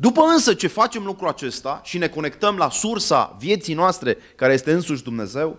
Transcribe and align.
După 0.00 0.22
însă 0.22 0.54
ce 0.54 0.66
facem 0.66 1.04
lucrul 1.04 1.28
acesta 1.28 1.80
și 1.84 1.98
ne 1.98 2.08
conectăm 2.08 2.56
la 2.56 2.70
sursa 2.70 3.36
vieții 3.38 3.74
noastre, 3.74 4.16
care 4.36 4.52
este 4.52 4.72
însuși 4.72 5.02
Dumnezeu, 5.02 5.58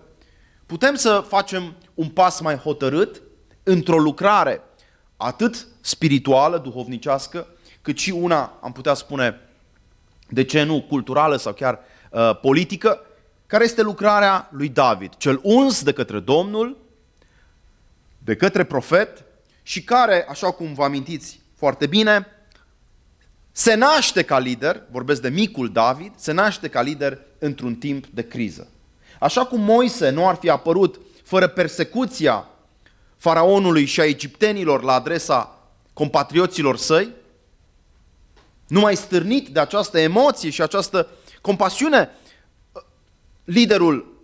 putem 0.65 0.95
să 0.95 1.25
facem 1.27 1.75
un 1.93 2.09
pas 2.09 2.39
mai 2.39 2.55
hotărât 2.55 3.21
într-o 3.63 3.97
lucrare 3.97 4.61
atât 5.17 5.67
spirituală, 5.81 6.57
duhovnicească, 6.57 7.47
cât 7.81 7.97
și 7.97 8.11
una, 8.11 8.59
am 8.61 8.71
putea 8.71 8.93
spune, 8.93 9.39
de 10.29 10.43
ce 10.43 10.63
nu, 10.63 10.81
culturală 10.81 11.35
sau 11.35 11.53
chiar 11.53 11.79
uh, 12.11 12.39
politică, 12.39 13.01
care 13.45 13.63
este 13.63 13.81
lucrarea 13.81 14.49
lui 14.51 14.69
David, 14.69 15.15
cel 15.17 15.39
uns 15.43 15.83
de 15.83 15.93
către 15.93 16.19
Domnul, 16.19 16.77
de 18.17 18.35
către 18.35 18.63
profet 18.63 19.23
și 19.61 19.83
care, 19.83 20.25
așa 20.29 20.51
cum 20.51 20.73
vă 20.73 20.83
amintiți 20.83 21.39
foarte 21.55 21.87
bine, 21.87 22.27
se 23.59 23.73
naște 23.73 24.23
ca 24.23 24.39
lider, 24.39 24.81
vorbesc 24.91 25.21
de 25.21 25.29
micul 25.29 25.71
David, 25.71 26.11
se 26.15 26.31
naște 26.31 26.67
ca 26.67 26.81
lider 26.81 27.19
într-un 27.39 27.75
timp 27.75 28.05
de 28.07 28.27
criză. 28.27 28.67
Așa 29.19 29.45
cum 29.45 29.61
Moise 29.61 30.09
nu 30.09 30.27
ar 30.27 30.35
fi 30.35 30.49
apărut 30.49 30.99
fără 31.23 31.47
persecuția 31.47 32.47
faraonului 33.17 33.85
și 33.85 33.99
a 33.99 34.05
egiptenilor 34.05 34.83
la 34.83 34.93
adresa 34.93 35.69
compatrioților 35.93 36.77
săi, 36.77 37.09
numai 38.67 38.95
stârnit 38.95 39.47
de 39.47 39.59
această 39.59 39.99
emoție 39.99 40.49
și 40.49 40.61
această 40.61 41.07
compasiune, 41.41 42.09
liderul 43.43 44.23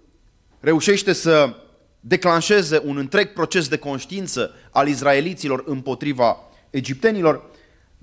reușește 0.60 1.14
să 1.14 1.56
declanșeze 2.00 2.82
un 2.86 2.98
întreg 2.98 3.34
proces 3.34 3.68
de 3.68 3.78
conștiință 3.78 4.52
al 4.72 4.88
izraeliților 4.88 5.64
împotriva 5.66 6.38
egiptenilor. 6.70 7.54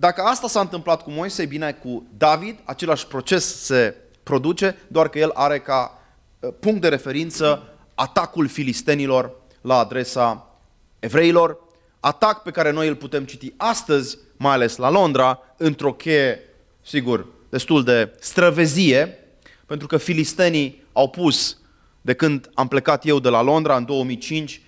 Dacă 0.02 0.22
asta 0.22 0.48
s-a 0.48 0.60
întâmplat 0.60 1.02
cu 1.02 1.10
Moise, 1.10 1.46
bine, 1.46 1.72
cu 1.72 2.06
David, 2.16 2.58
același 2.64 3.06
proces 3.06 3.62
se 3.64 3.94
produce, 4.22 4.76
doar 4.88 5.08
că 5.08 5.18
el 5.18 5.30
are 5.34 5.58
ca 5.58 6.02
uh, 6.40 6.50
punct 6.60 6.80
de 6.80 6.88
referință 6.88 7.74
atacul 7.94 8.48
filistenilor 8.48 9.34
la 9.60 9.78
adresa 9.78 10.56
evreilor, 10.98 11.58
atac 12.00 12.42
pe 12.42 12.50
care 12.50 12.70
noi 12.70 12.88
îl 12.88 12.94
putem 12.94 13.24
citi 13.24 13.52
astăzi, 13.56 14.18
mai 14.36 14.52
ales 14.52 14.76
la 14.76 14.90
Londra, 14.90 15.38
într-o 15.56 15.92
cheie, 15.92 16.40
sigur, 16.84 17.26
destul 17.48 17.84
de 17.84 18.16
străvezie, 18.20 19.18
pentru 19.66 19.86
că 19.86 19.96
filistenii 19.96 20.84
au 20.92 21.08
pus, 21.10 21.58
de 22.00 22.14
când 22.14 22.50
am 22.54 22.68
plecat 22.68 23.06
eu 23.06 23.18
de 23.18 23.28
la 23.28 23.42
Londra 23.42 23.76
în 23.76 23.84
2005, 23.84 24.62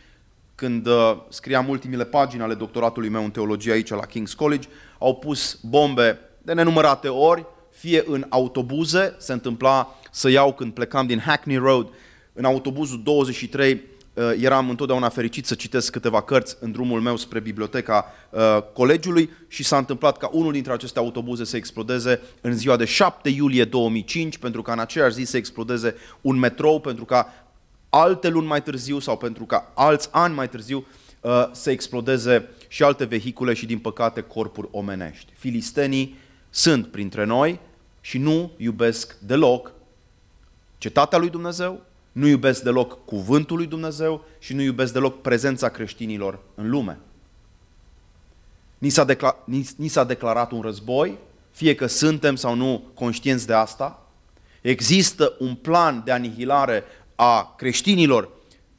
când 0.55 0.87
uh, 0.87 1.17
scriam 1.29 1.69
ultimile 1.69 2.05
pagini 2.05 2.43
ale 2.43 2.55
doctoratului 2.55 3.09
meu 3.09 3.25
în 3.25 3.31
teologie 3.31 3.73
aici 3.73 3.89
la 3.89 4.07
King's 4.07 4.37
College, 4.37 4.69
au 4.99 5.15
pus 5.15 5.59
bombe 5.63 6.19
de 6.43 6.53
nenumărate 6.53 7.09
ori, 7.09 7.47
fie 7.71 8.03
în 8.07 8.27
autobuze, 8.29 9.15
se 9.19 9.33
întâmpla 9.33 9.99
să 10.11 10.31
iau 10.31 10.53
când 10.53 10.73
plecam 10.73 11.07
din 11.07 11.19
Hackney 11.19 11.57
Road, 11.57 11.89
în 12.33 12.45
autobuzul 12.45 13.03
23 13.03 13.73
uh, 14.15 14.33
eram 14.41 14.69
întotdeauna 14.69 15.09
fericit 15.09 15.47
să 15.47 15.55
citesc 15.55 15.93
câteva 15.93 16.23
cărți 16.23 16.57
în 16.61 16.73
drumul 16.73 17.01
meu 17.01 17.17
spre 17.17 17.41
biblioteca 17.41 18.07
uh, 18.31 18.59
colegiului 18.73 19.31
și 19.49 19.65
s-a 19.65 19.77
întâmplat 19.77 20.17
ca 20.17 20.29
unul 20.33 20.53
dintre 20.53 20.73
aceste 20.73 20.99
autobuze 20.99 21.45
să 21.45 21.57
explodeze 21.57 22.21
în 22.41 22.55
ziua 22.55 22.77
de 22.77 22.85
7 22.85 23.29
iulie 23.29 23.65
2005, 23.65 24.39
pentru 24.39 24.63
ca 24.63 24.73
în 24.73 24.79
aceeași 24.79 25.15
zi 25.15 25.25
să 25.25 25.37
explodeze 25.37 25.95
un 26.21 26.39
metrou, 26.39 26.81
pentru 26.81 27.05
ca 27.05 27.44
alte 27.95 28.29
luni 28.29 28.47
mai 28.47 28.63
târziu 28.63 28.99
sau 28.99 29.17
pentru 29.17 29.45
ca 29.45 29.73
alți 29.75 30.09
ani 30.11 30.35
mai 30.35 30.49
târziu 30.49 30.87
uh, 31.21 31.49
să 31.53 31.71
explodeze 31.71 32.49
și 32.69 32.83
alte 32.83 33.05
vehicule 33.05 33.55
și, 33.55 33.67
din 33.67 33.79
păcate, 33.79 34.21
corpuri 34.21 34.69
omenești. 34.71 35.33
Filistenii 35.37 36.19
sunt 36.51 36.87
printre 36.87 37.25
noi 37.25 37.61
și 38.01 38.19
nu 38.19 38.51
iubesc 38.57 39.17
deloc 39.19 39.73
cetatea 40.79 41.19
lui 41.19 41.31
Dumnezeu, 41.31 41.81
nu 42.13 42.27
iubesc 42.27 42.63
deloc 42.63 43.05
cuvântul 43.05 43.57
lui 43.57 43.67
Dumnezeu 43.67 44.25
și 44.39 44.55
nu 44.55 44.63
iubesc 44.63 44.93
deloc 44.93 45.21
prezența 45.21 45.69
creștinilor 45.69 46.39
în 46.55 46.71
lume. 46.71 46.99
Ni 48.79 48.89
s-a, 48.89 49.05
decla- 49.05 49.45
ni, 49.45 49.69
ni 49.77 49.89
s-a 49.89 50.05
declarat 50.05 50.53
un 50.53 50.61
război, 50.61 51.19
fie 51.51 51.75
că 51.75 51.87
suntem 51.87 52.37
sau 52.37 52.55
nu 52.55 52.83
conștienți 52.95 53.47
de 53.47 53.53
asta. 53.53 54.07
Există 54.61 55.35
un 55.39 55.55
plan 55.55 56.03
de 56.05 56.13
anihilare 56.13 56.85
a 57.15 57.55
creștinilor 57.57 58.29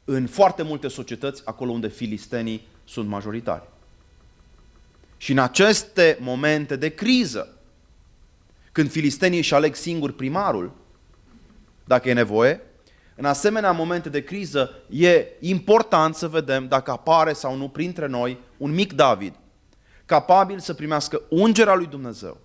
în 0.05 0.27
foarte 0.27 0.63
multe 0.63 0.87
societăți, 0.87 1.41
acolo 1.45 1.71
unde 1.71 1.87
filistenii 1.87 2.67
sunt 2.83 3.07
majoritari. 3.07 3.63
Și 5.17 5.31
în 5.31 5.37
aceste 5.37 6.17
momente 6.21 6.75
de 6.75 6.89
criză, 6.89 7.57
când 8.71 8.91
filistenii 8.91 9.37
își 9.37 9.53
aleg 9.53 9.75
singur 9.75 10.11
primarul, 10.11 10.71
dacă 11.83 12.09
e 12.09 12.13
nevoie, 12.13 12.61
în 13.15 13.25
asemenea 13.25 13.71
momente 13.71 14.09
de 14.09 14.23
criză 14.23 14.71
e 14.89 15.25
important 15.39 16.15
să 16.15 16.27
vedem 16.27 16.67
dacă 16.67 16.91
apare 16.91 17.33
sau 17.33 17.55
nu 17.55 17.69
printre 17.69 18.07
noi 18.07 18.37
un 18.57 18.73
mic 18.73 18.93
David, 18.93 19.33
capabil 20.05 20.59
să 20.59 20.73
primească 20.73 21.21
ungerea 21.29 21.73
lui 21.73 21.85
Dumnezeu 21.85 22.37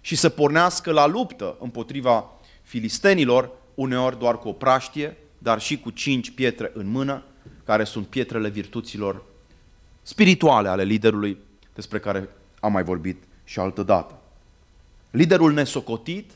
și 0.00 0.16
să 0.16 0.28
pornească 0.28 0.92
la 0.92 1.06
luptă 1.06 1.56
împotriva 1.60 2.30
filistenilor, 2.62 3.50
uneori 3.78 4.18
doar 4.18 4.38
cu 4.38 4.48
o 4.48 4.52
praștie, 4.52 5.16
dar 5.38 5.60
și 5.60 5.78
cu 5.80 5.90
cinci 5.90 6.30
pietre 6.30 6.70
în 6.74 6.86
mână, 6.90 7.24
care 7.64 7.84
sunt 7.84 8.06
pietrele 8.06 8.48
virtuților 8.48 9.22
spirituale 10.02 10.68
ale 10.68 10.82
liderului, 10.82 11.38
despre 11.74 11.98
care 11.98 12.28
am 12.60 12.72
mai 12.72 12.82
vorbit 12.82 13.22
și 13.44 13.58
altă 13.58 13.82
dată. 13.82 14.18
Liderul 15.10 15.52
nesocotit, 15.52 16.30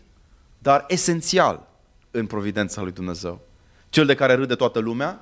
dar 0.58 0.84
esențial 0.88 1.68
în 2.10 2.26
providența 2.26 2.82
lui 2.82 2.92
Dumnezeu. 2.92 3.40
Cel 3.88 4.06
de 4.06 4.14
care 4.14 4.34
râde 4.34 4.54
toată 4.54 4.78
lumea, 4.78 5.20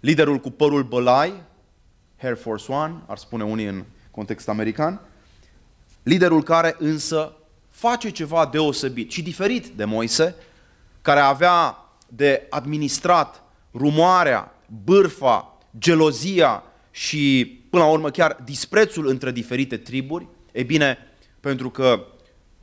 liderul 0.00 0.38
cu 0.38 0.50
părul 0.50 0.82
bălai, 0.82 1.42
Air 2.22 2.36
Force 2.36 2.72
One, 2.72 2.94
ar 3.06 3.16
spune 3.16 3.44
unii 3.44 3.66
în 3.66 3.84
context 4.10 4.48
american, 4.48 5.00
liderul 6.02 6.42
care 6.42 6.76
însă 6.78 7.32
face 7.68 8.10
ceva 8.10 8.46
deosebit 8.46 9.10
și 9.10 9.22
diferit 9.22 9.66
de 9.66 9.84
Moise, 9.84 10.34
care 11.02 11.20
avea 11.20 11.76
de 12.08 12.46
administrat 12.50 13.42
rumoarea, 13.74 14.54
bârfa, 14.84 15.58
gelozia 15.78 16.62
și, 16.90 17.46
până 17.70 17.82
la 17.82 17.90
urmă, 17.90 18.10
chiar 18.10 18.36
disprețul 18.44 19.08
între 19.08 19.30
diferite 19.30 19.76
triburi, 19.76 20.28
e 20.52 20.62
bine, 20.62 20.98
pentru 21.40 21.70
că 21.70 22.06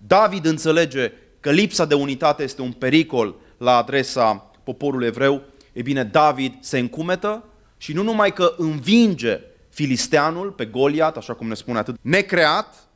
David 0.08 0.46
înțelege 0.46 1.12
că 1.40 1.52
lipsa 1.52 1.86
de 1.86 1.94
unitate 1.94 2.44
este 2.44 2.62
un 2.62 2.72
pericol 2.72 3.36
la 3.58 3.78
adresa 3.78 4.52
poporului 4.64 5.08
evreu, 5.08 5.42
e 5.74 5.82
bine, 5.82 6.04
David 6.04 6.54
se 6.60 6.80
încumetă 6.80 7.44
și 7.78 7.94
nu 7.94 8.04
numai 8.04 8.34
că 8.34 8.54
învinge 8.58 9.40
filisteanul 9.70 10.52
pe 10.52 10.66
Goliat, 10.66 11.18
așa 11.18 11.34
cum 11.34 11.48
ne 11.48 11.54
spune 11.54 11.78
atât, 11.78 11.96
necreat 12.02 12.88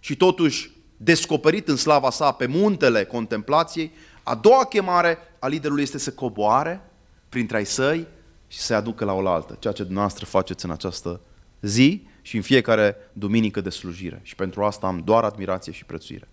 și 0.00 0.16
totuși 0.16 0.70
descoperit 0.96 1.68
în 1.68 1.76
slava 1.76 2.10
sa 2.10 2.32
pe 2.32 2.46
muntele 2.46 3.04
contemplației, 3.04 3.92
a 4.28 4.34
doua 4.34 4.64
chemare 4.64 5.18
a 5.38 5.48
liderului 5.48 5.82
este 5.82 5.98
să 5.98 6.12
coboare 6.12 6.80
printre 7.28 7.56
ai 7.56 7.66
săi 7.66 8.06
și 8.46 8.58
să-i 8.58 8.76
aducă 8.76 9.04
la 9.04 9.12
oaltă, 9.12 9.56
ceea 9.58 9.72
ce 9.72 9.82
dumneavoastră 9.82 10.24
faceți 10.24 10.64
în 10.64 10.70
această 10.70 11.20
zi 11.60 12.06
și 12.22 12.36
în 12.36 12.42
fiecare 12.42 12.96
duminică 13.12 13.60
de 13.60 13.70
slujire. 13.70 14.20
Și 14.22 14.34
pentru 14.34 14.64
asta 14.64 14.86
am 14.86 15.02
doar 15.04 15.24
admirație 15.24 15.72
și 15.72 15.84
prețuire. 15.84 16.28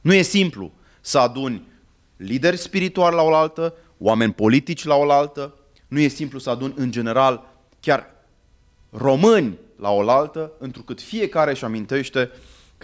Nu 0.00 0.14
e 0.14 0.22
simplu 0.22 0.72
să 1.00 1.18
aduni 1.18 1.68
lideri 2.16 2.56
spirituali 2.56 3.14
la 3.14 3.22
oaltă, 3.22 3.74
oameni 3.98 4.32
politici 4.32 4.84
la 4.84 4.94
oaltă, 4.94 5.54
nu 5.88 5.98
e 5.98 6.08
simplu 6.08 6.38
să 6.38 6.50
aduni 6.50 6.74
în 6.76 6.90
general 6.90 7.46
chiar 7.80 8.10
români 8.90 9.58
la 9.76 9.90
oaltă, 9.90 10.52
întrucât 10.58 11.00
fiecare 11.00 11.50
își 11.50 11.64
amintește 11.64 12.30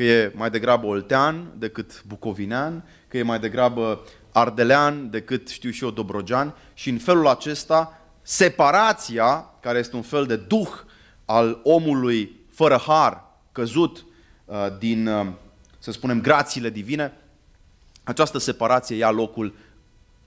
că 0.00 0.06
e 0.06 0.32
mai 0.34 0.50
degrabă 0.50 0.86
oltean 0.86 1.52
decât 1.58 2.02
bucovinean, 2.06 2.84
că 3.08 3.18
e 3.18 3.22
mai 3.22 3.40
degrabă 3.40 4.04
ardelean 4.32 5.10
decât, 5.10 5.48
știu 5.48 5.70
și 5.70 5.84
eu, 5.84 5.90
dobrogean 5.90 6.54
și 6.74 6.90
în 6.90 6.98
felul 6.98 7.26
acesta 7.26 8.00
separația, 8.22 9.50
care 9.60 9.78
este 9.78 9.96
un 9.96 10.02
fel 10.02 10.26
de 10.26 10.36
duh 10.36 10.68
al 11.24 11.60
omului 11.62 12.36
fără 12.50 12.76
har, 12.86 13.24
căzut 13.52 14.06
uh, 14.44 14.66
din, 14.78 15.06
uh, 15.06 15.26
să 15.78 15.90
spunem, 15.90 16.20
grațiile 16.20 16.70
divine, 16.70 17.12
această 18.04 18.38
separație 18.38 18.96
ia 18.96 19.10
locul 19.10 19.54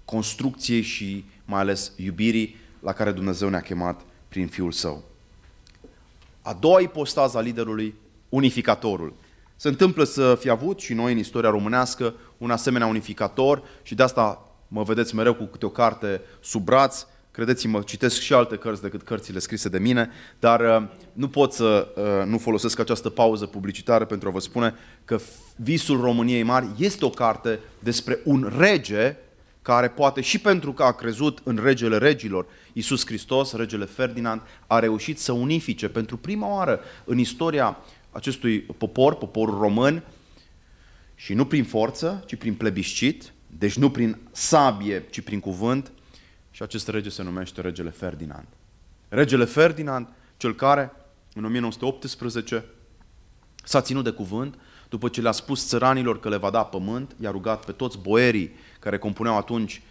construcției 0.05 0.81
și 0.81 1.25
mai 1.45 1.59
ales 1.59 1.91
iubirii 1.95 2.55
la 2.79 2.93
care 2.93 3.11
Dumnezeu 3.11 3.49
ne-a 3.49 3.61
chemat 3.61 4.01
prin 4.27 4.47
Fiul 4.47 4.71
Său. 4.71 5.03
A 6.41 6.53
doua 6.53 6.79
ipostază 6.79 7.37
a 7.37 7.41
liderului, 7.41 7.95
unificatorul. 8.29 9.21
Se 9.63 9.69
întâmplă 9.69 10.03
să 10.03 10.37
fi 10.39 10.49
avut 10.49 10.79
și 10.79 10.93
noi 10.93 11.11
în 11.11 11.17
istoria 11.17 11.49
românească 11.49 12.13
un 12.37 12.51
asemenea 12.51 12.87
unificator 12.87 13.63
și 13.83 13.95
de 13.95 14.03
asta 14.03 14.55
mă 14.67 14.83
vedeți 14.83 15.15
mereu 15.15 15.33
cu 15.33 15.43
câte 15.43 15.65
o 15.65 15.69
carte 15.69 16.21
sub 16.41 16.63
braț, 16.63 17.05
Credeți-mă, 17.31 17.81
citesc 17.81 18.19
și 18.19 18.33
alte 18.33 18.55
cărți 18.55 18.81
decât 18.81 19.01
cărțile 19.01 19.39
scrise 19.39 19.69
de 19.69 19.79
mine, 19.79 20.09
dar 20.39 20.59
uh, 20.59 20.87
nu 21.13 21.27
pot 21.27 21.53
să 21.53 21.87
uh, 21.95 22.27
nu 22.27 22.37
folosesc 22.37 22.79
această 22.79 23.09
pauză 23.09 23.45
publicitară 23.45 24.05
pentru 24.05 24.27
a 24.27 24.31
vă 24.31 24.39
spune 24.39 24.75
că 25.05 25.19
Visul 25.55 26.01
României 26.01 26.43
Mari 26.43 26.67
este 26.77 27.05
o 27.05 27.09
carte 27.09 27.59
despre 27.79 28.19
un 28.23 28.53
rege 28.57 29.17
care 29.61 29.87
poate 29.87 30.21
și 30.21 30.39
pentru 30.39 30.73
că 30.73 30.83
a 30.83 30.91
crezut 30.91 31.39
în 31.43 31.59
regele 31.63 31.97
regilor, 31.97 32.45
Iisus 32.73 33.05
Hristos, 33.05 33.53
regele 33.53 33.85
Ferdinand, 33.85 34.41
a 34.67 34.79
reușit 34.79 35.19
să 35.19 35.31
unifice 35.31 35.89
pentru 35.89 36.17
prima 36.17 36.55
oară 36.55 36.79
în 37.05 37.17
istoria 37.17 37.77
acestui 38.13 38.59
popor, 38.59 39.15
poporul 39.15 39.57
român, 39.57 40.03
și 41.15 41.33
nu 41.33 41.45
prin 41.45 41.63
forță, 41.63 42.23
ci 42.25 42.35
prin 42.35 42.53
plebiscit, 42.55 43.33
deci 43.57 43.77
nu 43.77 43.91
prin 43.91 44.17
sabie, 44.31 45.05
ci 45.09 45.21
prin 45.21 45.39
cuvânt, 45.39 45.91
și 46.51 46.63
acest 46.63 46.87
rege 46.87 47.09
se 47.09 47.23
numește 47.23 47.61
regele 47.61 47.89
Ferdinand. 47.89 48.47
Regele 49.09 49.45
Ferdinand, 49.45 50.07
cel 50.37 50.55
care 50.55 50.91
în 51.33 51.45
1918 51.45 52.65
s-a 53.63 53.81
ținut 53.81 54.03
de 54.03 54.09
cuvânt, 54.09 54.55
după 54.89 55.07
ce 55.07 55.21
le-a 55.21 55.31
spus 55.31 55.67
țăranilor 55.67 56.19
că 56.19 56.29
le 56.29 56.37
va 56.37 56.49
da 56.49 56.63
pământ, 56.63 57.15
i-a 57.21 57.31
rugat 57.31 57.65
pe 57.65 57.71
toți 57.71 57.97
boierii 57.97 58.51
care 58.79 58.97
compuneau 58.97 59.37
atunci 59.37 59.81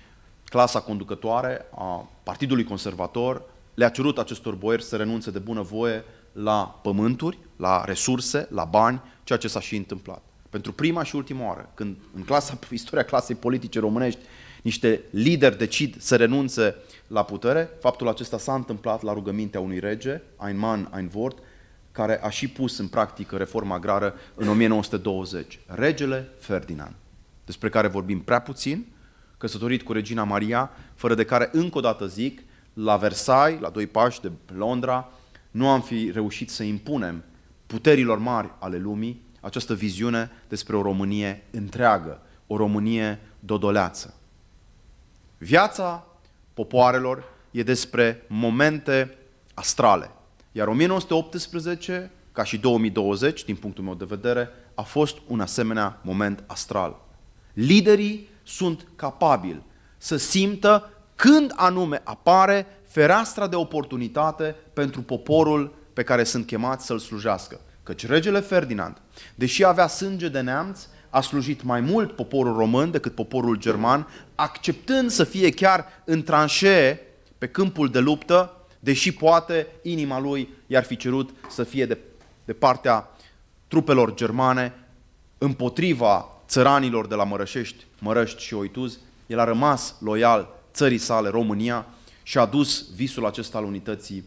clasa 0.44 0.80
conducătoare 0.80 1.66
a 1.74 2.08
Partidului 2.22 2.64
Conservator, 2.64 3.42
le-a 3.74 3.88
cerut 3.88 4.19
acestor 4.19 4.54
boieri 4.54 4.82
să 4.82 4.96
renunțe 4.96 5.30
de 5.30 5.38
bunăvoie 5.38 6.04
la 6.32 6.81
pământuri, 6.82 7.38
la 7.56 7.84
resurse, 7.84 8.49
la 8.50 8.64
bani, 8.64 9.02
ceea 9.25 9.38
ce 9.38 9.49
s-a 9.49 9.61
și 9.61 9.76
întâmplat. 9.76 10.23
Pentru 10.50 10.73
prima 10.73 11.02
și 11.02 11.17
ultima 11.17 11.46
oară, 11.46 11.70
când 11.75 11.96
în 12.14 12.23
clasa, 12.23 12.58
istoria 12.70 13.05
clasei 13.05 13.34
politice 13.34 13.81
românești 13.81 14.20
niște 14.62 15.00
lideri 15.11 15.58
decid 15.58 16.00
să 16.00 16.17
renunțe 16.17 16.75
la 17.06 17.23
putere, 17.23 17.70
faptul 17.81 18.08
acesta 18.08 18.38
s-a 18.38 18.55
întâmplat 18.55 19.02
la 19.02 19.12
rugămintea 19.12 19.61
unui 19.61 19.79
rege, 19.79 20.20
Ein 20.46 20.58
Mann, 20.58 20.90
ein 20.96 21.11
Wort, 21.14 21.38
care 21.93 22.23
a 22.23 22.31
și 22.31 22.49
pus 22.49 22.79
în 22.79 22.88
practică 22.88 23.37
reforma 23.37 23.75
agrară 23.75 24.14
în 24.34 24.49
1920. 24.49 25.61
Regele 25.67 26.29
Ferdinand, 26.38 26.94
despre 27.44 27.69
care 27.69 27.88
vorbim 27.88 28.20
prea 28.20 28.40
puțin, 28.40 28.87
căsătorit 29.38 29.82
cu 29.82 29.93
regina 29.93 30.25
Maria, 30.25 30.70
fără 30.94 31.14
de 31.14 31.25
care, 31.25 31.49
încă 31.52 31.79
o 31.79 31.81
dată 31.81 32.06
zic, 32.06 32.43
la 32.73 32.96
Versailles, 32.96 33.61
la 33.61 33.69
doi 33.69 33.87
pași 33.87 34.20
de 34.20 34.31
Londra, 34.55 35.08
nu 35.52 35.69
am 35.69 35.81
fi 35.81 36.10
reușit 36.10 36.50
să 36.50 36.62
impunem 36.62 37.25
puterilor 37.66 38.19
mari 38.19 38.50
ale 38.58 38.78
lumii 38.78 39.22
această 39.40 39.75
viziune 39.75 40.31
despre 40.49 40.76
o 40.76 40.82
Românie 40.82 41.44
întreagă, 41.50 42.20
o 42.46 42.56
Românie 42.56 43.19
dodoleață. 43.40 44.14
Viața 45.38 46.06
popoarelor 46.54 47.25
e 47.50 47.62
despre 47.62 48.25
momente 48.28 49.16
astrale. 49.54 50.10
Iar 50.52 50.69
1918, 50.69 52.10
ca 52.32 52.44
și 52.44 52.58
2020, 52.58 53.44
din 53.44 53.56
punctul 53.56 53.84
meu 53.84 53.94
de 53.94 54.05
vedere, 54.05 54.48
a 54.75 54.82
fost 54.82 55.19
un 55.26 55.40
asemenea 55.40 56.00
moment 56.02 56.44
astral. 56.46 57.00
Liderii 57.52 58.28
sunt 58.43 58.87
capabili 58.96 59.62
să 59.98 60.16
simtă 60.16 60.90
când 61.14 61.52
anume 61.56 62.00
apare 62.05 62.66
fereastra 62.93 63.47
de 63.47 63.56
oportunitate 63.56 64.56
pentru 64.73 65.03
poporul 65.03 65.75
pe 65.93 66.03
care 66.03 66.25
sunt 66.25 66.47
chemați 66.47 66.87
să-l 66.87 66.99
slujească. 66.99 67.61
Căci 67.83 68.06
regele 68.06 68.41
Ferdinand, 68.41 68.97
deși 69.35 69.65
avea 69.65 69.87
sânge 69.87 70.29
de 70.29 70.41
neamț, 70.41 70.87
a 71.11 71.21
slujit 71.21 71.62
mai 71.62 71.81
mult 71.81 72.17
poporul 72.17 72.56
român 72.56 72.91
decât 72.91 73.15
poporul 73.15 73.56
german, 73.56 74.09
acceptând 74.35 75.11
să 75.11 75.25
fie 75.25 75.50
chiar 75.50 75.87
în 76.05 76.23
tranșee 76.23 77.00
pe 77.39 77.47
câmpul 77.49 77.89
de 77.89 77.99
luptă, 77.99 78.56
deși 78.81 79.12
poate 79.12 79.67
inima 79.83 80.21
lui 80.21 80.49
i-ar 80.67 80.85
fi 80.85 80.97
cerut 80.97 81.31
să 81.49 81.65
fie 81.65 81.87
de, 81.87 81.99
de 82.44 82.53
partea 82.53 83.09
trupelor 83.69 84.15
germane 84.15 84.75
împotriva 85.39 86.29
țăranilor 86.47 87.06
de 87.06 87.15
la 87.15 87.25
Mărășești, 87.25 87.85
Mărăști 87.99 88.43
și 88.43 88.55
Oituz, 88.55 88.99
el 89.27 89.39
a 89.39 89.44
rămas 89.44 89.94
loial 90.00 90.49
țării 90.73 90.99
sale, 90.99 91.29
România, 91.29 91.87
și 92.22 92.38
a 92.38 92.46
dus 92.46 92.94
visul 92.94 93.26
acesta 93.26 93.58
al 93.58 93.64
unității 93.64 94.24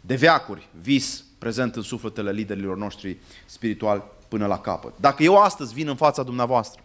de 0.00 0.14
veacuri, 0.14 0.68
vis 0.80 1.24
prezent 1.38 1.76
în 1.76 1.82
sufletele 1.82 2.32
liderilor 2.32 2.76
noștri 2.76 3.16
spirituali 3.46 4.02
până 4.28 4.46
la 4.46 4.60
capăt. 4.60 4.92
Dacă 4.96 5.22
eu 5.22 5.36
astăzi 5.36 5.74
vin 5.74 5.88
în 5.88 5.96
fața 5.96 6.22
dumneavoastră 6.22 6.82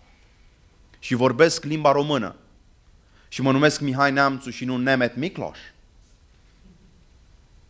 și 0.99 1.15
vorbesc 1.15 1.63
limba 1.63 1.91
română 1.91 2.35
și 3.27 3.41
mă 3.41 3.51
numesc 3.51 3.79
Mihai 3.79 4.11
Neamțu 4.11 4.49
și 4.49 4.65
nu 4.65 4.77
Nemet 4.77 5.15
Mikloș 5.15 5.57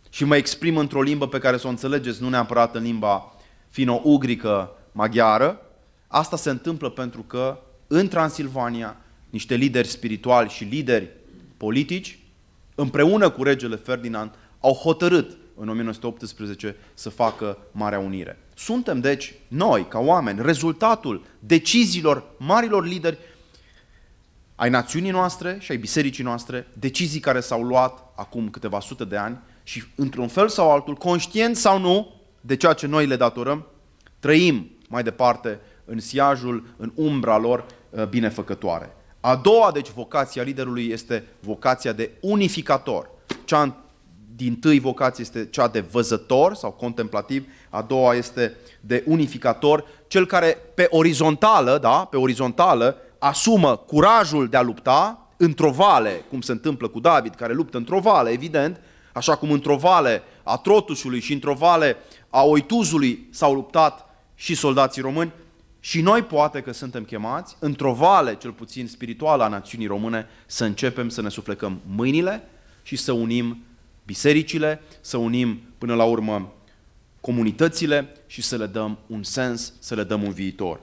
și 0.09 0.23
mă 0.23 0.35
exprim 0.35 0.77
într-o 0.77 1.01
limbă 1.01 1.27
pe 1.27 1.39
care 1.39 1.57
să 1.57 1.67
o 1.67 1.69
înțelegeți, 1.69 2.21
nu 2.21 2.29
neapărat 2.29 2.75
în 2.75 2.83
limba 2.83 3.33
fino-ugrică 3.69 4.71
maghiară, 4.91 5.61
asta 6.07 6.37
se 6.37 6.49
întâmplă 6.49 6.89
pentru 6.89 7.21
că 7.21 7.59
în 7.87 8.07
Transilvania 8.07 8.97
niște 9.29 9.55
lideri 9.55 9.87
spirituali 9.87 10.49
și 10.49 10.63
lideri 10.63 11.09
politici, 11.57 12.19
împreună 12.75 13.30
cu 13.30 13.44
regele 13.44 13.75
Ferdinand, 13.75 14.31
au 14.60 14.74
hotărât 14.74 15.38
în 15.56 15.69
1918 15.69 16.75
să 16.94 17.10
facă 17.10 17.57
Marea 17.72 18.00
Unire. 18.00 18.39
Suntem, 18.56 19.00
deci, 19.00 19.33
noi, 19.48 19.88
ca 19.88 20.00
oameni, 20.00 20.42
rezultatul 20.42 21.25
deciziilor 21.39 22.24
marilor 22.38 22.86
lideri 22.86 23.18
ai 24.56 24.69
națiunii 24.69 25.12
noastre 25.12 25.57
și 25.60 25.72
ai 25.72 25.77
bisericii 25.77 26.24
noastre, 26.24 26.68
decizii 26.74 27.19
care 27.19 27.39
s-au 27.39 27.63
luat 27.63 28.13
acum 28.16 28.50
câteva 28.50 28.80
sute 28.80 29.06
de 29.06 29.18
ani 29.18 29.39
și, 29.63 29.83
într-un 29.95 30.28
fel 30.28 30.48
sau 30.48 30.71
altul, 30.71 30.94
conștient 30.94 31.56
sau 31.56 31.80
nu, 31.80 32.13
de 32.42 32.56
ceea 32.56 32.74
ce 32.74 32.88
noi 32.88 33.06
le 33.06 33.16
datorăm, 33.16 33.66
trăim 34.19 34.69
mai 34.89 35.04
departe 35.04 35.60
în 35.86 36.00
siajul, 36.00 36.68
în 36.78 36.92
umbra 36.95 37.38
lor 37.38 37.66
uh, 37.89 38.06
binefăcătoare. 38.07 38.95
A 39.25 39.36
doua, 39.36 39.72
deci, 39.72 39.89
vocația 39.89 40.44
liderului 40.44 40.88
este 40.88 41.24
vocația 41.39 41.92
de 41.92 42.12
unificator. 42.22 43.10
Cea 43.45 43.75
din 44.36 44.56
tâi 44.56 44.80
vocație 44.80 45.24
este 45.24 45.45
cea 45.45 45.68
de 45.68 45.80
văzător 45.80 46.54
sau 46.54 46.72
contemplativ, 46.72 47.48
a 47.69 47.81
doua 47.81 48.13
este 48.13 48.57
de 48.81 49.04
unificator, 49.06 49.86
cel 50.07 50.25
care 50.25 50.57
pe 50.74 50.88
orizontală, 50.89 51.77
da, 51.77 52.07
pe 52.10 52.18
orizontală, 52.18 52.98
asumă 53.19 53.75
curajul 53.75 54.48
de 54.48 54.57
a 54.57 54.62
lupta 54.62 55.28
într-o 55.38 55.71
vale, 55.71 56.25
cum 56.30 56.42
se 56.42 56.51
întâmplă 56.51 56.88
cu 56.88 57.00
David, 57.00 57.36
care 57.36 57.54
luptă 57.54 57.78
într-o 57.78 58.00
vale, 58.00 58.30
evident, 58.30 58.81
așa 59.13 59.36
cum 59.36 59.51
într-o 59.51 59.75
vale 59.75 60.24
a 60.44 60.57
Trotușului 60.57 61.19
și 61.19 61.33
într-o 61.33 61.54
vale 61.54 61.98
a 62.30 62.44
Oituzului 62.44 63.28
s-au 63.31 63.54
luptat 63.54 64.06
și 64.36 64.56
soldații 64.56 65.01
români, 65.01 65.33
și 65.85 66.01
noi 66.01 66.23
poate 66.23 66.61
că 66.61 66.71
suntem 66.71 67.03
chemați, 67.03 67.55
într-o 67.59 67.93
vale, 67.93 68.35
cel 68.35 68.51
puțin 68.51 68.87
spirituală 68.87 69.43
a 69.43 69.47
națiunii 69.47 69.87
române, 69.87 70.27
să 70.45 70.65
începem 70.65 71.09
să 71.09 71.21
ne 71.21 71.30
suflecăm 71.30 71.81
mâinile 71.95 72.44
și 72.83 72.95
să 72.95 73.11
unim 73.11 73.63
bisericile, 74.06 74.81
să 75.01 75.18
unim 75.18 75.61
până 75.77 75.95
la 75.95 76.04
urmă 76.04 76.54
comunitățile 77.21 78.07
și 78.27 78.42
să 78.42 78.57
le 78.57 78.65
dăm 78.65 78.97
un 79.07 79.23
sens, 79.23 79.73
să 79.80 79.95
le 79.95 80.04
dăm 80.04 80.23
un 80.23 80.31
viitor. 80.31 80.73